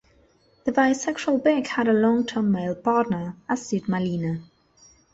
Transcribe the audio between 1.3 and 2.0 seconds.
Beck had a